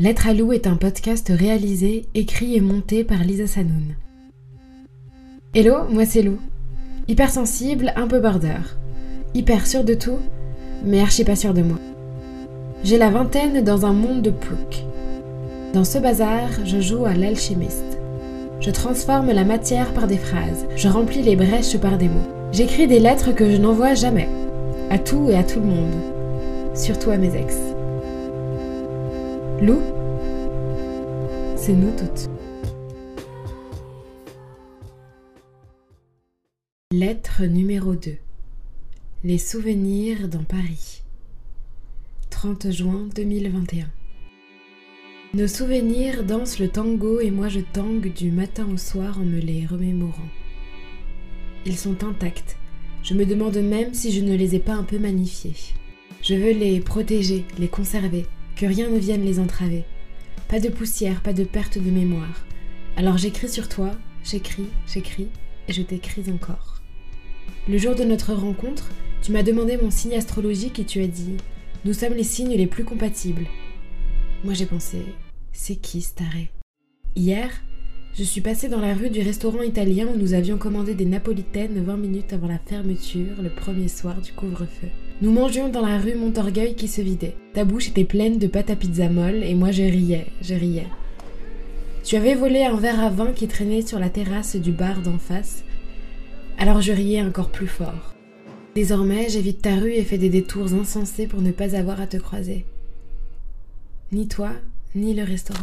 Lettre 0.00 0.28
à 0.28 0.32
Lou 0.32 0.54
est 0.54 0.66
un 0.66 0.76
podcast 0.76 1.30
réalisé, 1.30 2.06
écrit 2.14 2.56
et 2.56 2.62
monté 2.62 3.04
par 3.04 3.18
Lisa 3.18 3.46
Sanoun. 3.46 3.96
Hello, 5.54 5.74
moi 5.90 6.06
c'est 6.06 6.22
Lou. 6.22 6.38
Hypersensible, 7.06 7.92
un 7.96 8.06
peu 8.06 8.18
border. 8.18 8.62
Hyper 9.34 9.66
sûr 9.66 9.84
de 9.84 9.92
tout, 9.92 10.16
mais 10.86 11.02
archi 11.02 11.22
pas 11.22 11.36
sûr 11.36 11.52
de 11.52 11.60
moi. 11.60 11.76
J'ai 12.82 12.96
la 12.96 13.10
vingtaine 13.10 13.62
dans 13.62 13.84
un 13.84 13.92
monde 13.92 14.22
de 14.22 14.30
plouc. 14.30 14.86
Dans 15.74 15.84
ce 15.84 15.98
bazar, 15.98 16.48
je 16.64 16.80
joue 16.80 17.04
à 17.04 17.12
l'alchimiste. 17.12 17.98
Je 18.60 18.70
transforme 18.70 19.32
la 19.32 19.44
matière 19.44 19.92
par 19.92 20.06
des 20.06 20.16
phrases, 20.16 20.64
je 20.76 20.88
remplis 20.88 21.20
les 21.20 21.36
brèches 21.36 21.76
par 21.76 21.98
des 21.98 22.08
mots. 22.08 22.26
J'écris 22.52 22.86
des 22.86 23.00
lettres 23.00 23.34
que 23.34 23.50
je 23.50 23.58
n'envoie 23.58 23.92
jamais, 23.92 24.30
à 24.88 24.98
tout 24.98 25.28
et 25.28 25.36
à 25.36 25.44
tout 25.44 25.60
le 25.60 25.66
monde, 25.66 25.94
surtout 26.74 27.10
à 27.10 27.18
mes 27.18 27.36
ex. 27.36 27.69
Lou, 29.62 29.78
c'est 31.54 31.74
nous 31.74 31.90
toutes. 31.94 32.30
Lettre 36.90 37.44
numéro 37.44 37.94
2. 37.94 38.16
Les 39.22 39.36
souvenirs 39.36 40.28
dans 40.28 40.44
Paris. 40.44 41.02
30 42.30 42.70
juin 42.70 43.06
2021. 43.14 43.84
Nos 45.34 45.46
souvenirs 45.46 46.24
dansent 46.24 46.58
le 46.58 46.68
tango 46.68 47.20
et 47.20 47.30
moi 47.30 47.48
je 47.48 47.60
tangue 47.60 48.14
du 48.14 48.30
matin 48.30 48.66
au 48.72 48.78
soir 48.78 49.18
en 49.20 49.24
me 49.26 49.40
les 49.40 49.66
remémorant. 49.66 50.30
Ils 51.66 51.76
sont 51.76 52.02
intacts. 52.02 52.56
Je 53.02 53.12
me 53.12 53.26
demande 53.26 53.58
même 53.58 53.92
si 53.92 54.10
je 54.10 54.22
ne 54.22 54.34
les 54.34 54.54
ai 54.54 54.58
pas 54.58 54.74
un 54.74 54.84
peu 54.84 54.98
magnifiés. 54.98 55.74
Je 56.22 56.34
veux 56.34 56.52
les 56.52 56.80
protéger, 56.80 57.44
les 57.58 57.68
conserver, 57.68 58.24
que 58.60 58.66
rien 58.66 58.90
ne 58.90 58.98
vienne 58.98 59.24
les 59.24 59.38
entraver. 59.38 59.84
Pas 60.46 60.60
de 60.60 60.68
poussière, 60.68 61.22
pas 61.22 61.32
de 61.32 61.44
perte 61.44 61.78
de 61.78 61.90
mémoire. 61.90 62.44
Alors 62.94 63.16
j'écris 63.16 63.48
sur 63.48 63.70
toi, 63.70 63.92
j'écris, 64.22 64.66
j'écris, 64.86 65.28
et 65.66 65.72
je 65.72 65.80
t'écris 65.80 66.30
encore. 66.30 66.82
Le 67.70 67.78
jour 67.78 67.94
de 67.94 68.04
notre 68.04 68.34
rencontre, 68.34 68.90
tu 69.22 69.32
m'as 69.32 69.42
demandé 69.42 69.78
mon 69.78 69.90
signe 69.90 70.14
astrologique 70.14 70.78
et 70.78 70.84
tu 70.84 71.00
as 71.00 71.06
dit 71.06 71.38
nous 71.86 71.94
sommes 71.94 72.12
les 72.12 72.22
signes 72.22 72.54
les 72.54 72.66
plus 72.66 72.84
compatibles. 72.84 73.46
Moi 74.44 74.52
j'ai 74.52 74.66
pensé, 74.66 74.98
c'est 75.54 75.76
qui 75.76 76.02
staré 76.02 76.50
Hier, 77.16 77.48
je 78.12 78.24
suis 78.24 78.42
passée 78.42 78.68
dans 78.68 78.82
la 78.82 78.92
rue 78.92 79.08
du 79.08 79.22
restaurant 79.22 79.62
italien 79.62 80.06
où 80.06 80.18
nous 80.18 80.34
avions 80.34 80.58
commandé 80.58 80.94
des 80.94 81.06
napolitaines 81.06 81.82
20 81.82 81.96
minutes 81.96 82.34
avant 82.34 82.48
la 82.48 82.58
fermeture, 82.58 83.40
le 83.40 83.48
premier 83.48 83.88
soir 83.88 84.20
du 84.20 84.34
couvre-feu. 84.34 84.88
Nous 85.22 85.32
mangions 85.32 85.68
dans 85.68 85.86
la 85.86 85.98
rue 85.98 86.14
Montorgueil 86.14 86.74
qui 86.74 86.88
se 86.88 87.02
vidait. 87.02 87.36
Ta 87.52 87.66
bouche 87.66 87.88
était 87.88 88.04
pleine 88.04 88.38
de 88.38 88.46
pâte 88.46 88.70
à 88.70 88.76
pizza 88.76 89.10
molle 89.10 89.44
et 89.44 89.54
moi 89.54 89.70
je 89.70 89.82
riais, 89.82 90.26
je 90.40 90.54
riais. 90.54 90.86
Tu 92.04 92.16
avais 92.16 92.34
volé 92.34 92.64
un 92.64 92.76
verre 92.76 93.00
à 93.00 93.10
vin 93.10 93.32
qui 93.32 93.46
traînait 93.46 93.82
sur 93.82 93.98
la 93.98 94.08
terrasse 94.08 94.56
du 94.56 94.72
bar 94.72 95.02
d'en 95.02 95.18
face, 95.18 95.62
alors 96.56 96.80
je 96.80 96.92
riais 96.92 97.20
encore 97.20 97.50
plus 97.50 97.66
fort. 97.66 98.14
Désormais, 98.74 99.28
j'évite 99.28 99.60
ta 99.60 99.74
rue 99.74 99.92
et 99.92 100.04
fais 100.04 100.16
des 100.16 100.30
détours 100.30 100.72
insensés 100.72 101.26
pour 101.26 101.42
ne 101.42 101.52
pas 101.52 101.76
avoir 101.76 102.00
à 102.00 102.06
te 102.06 102.16
croiser. 102.16 102.64
Ni 104.12 104.26
toi, 104.26 104.52
ni 104.94 105.12
le 105.12 105.24
restaurant. 105.24 105.60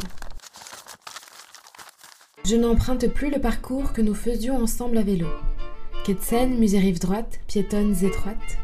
Je 2.45 2.55
n'emprunte 2.55 3.07
plus 3.07 3.31
le 3.31 3.39
parcours 3.39 3.91
que 3.91 4.01
nous 4.01 4.13
faisions 4.13 4.57
ensemble 4.57 4.99
à 4.99 5.03
vélo. 5.03 5.27
Quai 6.05 6.45
musée 6.45 6.79
rive 6.79 6.99
droite, 6.99 7.39
piétonnes 7.47 7.95
étroites. 8.03 8.57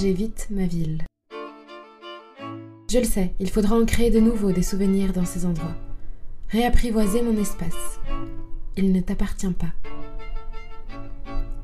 J'évite 0.00 0.46
ma 0.52 0.64
ville. 0.64 1.02
Je 2.88 2.98
le 2.98 3.04
sais, 3.04 3.32
il 3.40 3.50
faudra 3.50 3.74
en 3.74 3.84
créer 3.84 4.10
de 4.10 4.20
nouveaux 4.20 4.52
des 4.52 4.62
souvenirs 4.62 5.12
dans 5.12 5.24
ces 5.24 5.44
endroits. 5.44 5.74
Réapprivoiser 6.50 7.20
mon 7.20 7.36
espace. 7.36 7.98
Il 8.76 8.92
ne 8.92 9.00
t'appartient 9.00 9.48
pas. 9.48 9.72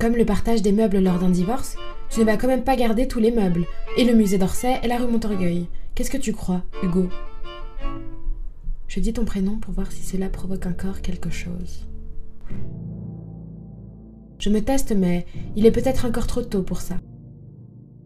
Comme 0.00 0.16
le 0.16 0.24
partage 0.24 0.62
des 0.62 0.72
meubles 0.72 0.98
lors 0.98 1.20
d'un 1.20 1.30
divorce, 1.30 1.76
tu 2.10 2.20
ne 2.20 2.24
vas 2.24 2.36
quand 2.36 2.48
même 2.48 2.64
pas 2.64 2.74
garder 2.74 3.06
tous 3.06 3.20
les 3.20 3.30
meubles, 3.30 3.66
et 3.96 4.04
le 4.04 4.14
musée 4.14 4.38
d'Orsay 4.38 4.80
et 4.82 4.88
la 4.88 4.98
rue 4.98 5.06
Montorgueil. 5.06 5.68
Qu'est-ce 5.94 6.10
que 6.10 6.16
tu 6.16 6.32
crois, 6.32 6.64
Hugo? 6.82 7.08
Je 8.88 8.98
dis 8.98 9.12
ton 9.12 9.24
prénom 9.24 9.58
pour 9.60 9.74
voir 9.74 9.92
si 9.92 10.02
cela 10.02 10.28
provoque 10.28 10.66
encore 10.66 11.02
quelque 11.02 11.30
chose. 11.30 11.86
Je 14.40 14.50
me 14.50 14.60
teste, 14.60 14.92
mais 14.92 15.24
il 15.54 15.66
est 15.66 15.70
peut-être 15.70 16.04
encore 16.04 16.26
trop 16.26 16.42
tôt 16.42 16.62
pour 16.62 16.80
ça. 16.80 16.96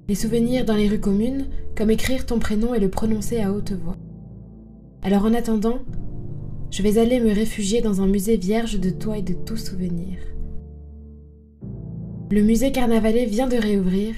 Les 0.08 0.14
souvenirs 0.14 0.64
dans 0.64 0.74
les 0.74 0.88
rues 0.88 1.00
communes, 1.00 1.48
comme 1.76 1.90
écrire 1.90 2.24
ton 2.24 2.38
prénom 2.38 2.72
et 2.72 2.80
le 2.80 2.88
prononcer 2.88 3.42
à 3.42 3.52
haute 3.52 3.72
voix. 3.72 3.98
Alors 5.02 5.26
en 5.26 5.34
attendant, 5.34 5.80
je 6.70 6.82
vais 6.82 6.96
aller 6.96 7.20
me 7.20 7.30
réfugier 7.30 7.82
dans 7.82 8.00
un 8.00 8.06
musée 8.06 8.38
vierge 8.38 8.80
de 8.80 8.88
toi 8.88 9.18
et 9.18 9.22
de 9.22 9.34
tout 9.34 9.58
souvenir. 9.58 10.18
Le 12.30 12.42
musée 12.42 12.72
Carnavalet 12.72 13.26
vient 13.26 13.48
de 13.48 13.58
réouvrir. 13.58 14.14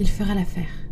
Il 0.00 0.08
fera 0.08 0.34
l'affaire. 0.34 0.85